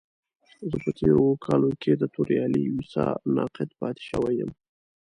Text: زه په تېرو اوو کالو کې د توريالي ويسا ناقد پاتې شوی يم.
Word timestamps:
زه 0.69 0.75
په 0.83 0.89
تېرو 0.97 1.21
اوو 1.27 1.41
کالو 1.45 1.71
کې 1.81 1.91
د 1.95 2.03
توريالي 2.15 2.63
ويسا 2.69 3.05
ناقد 3.35 3.69
پاتې 3.79 4.03
شوی 4.09 4.33
يم. 4.39 4.51